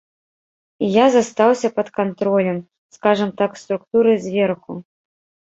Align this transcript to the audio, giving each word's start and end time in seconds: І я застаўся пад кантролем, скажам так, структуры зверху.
І 0.85 0.87
я 0.95 1.03
застаўся 1.15 1.69
пад 1.75 1.91
кантролем, 1.99 2.57
скажам 2.97 3.29
так, 3.43 3.51
структуры 3.67 4.19
зверху. 4.27 4.71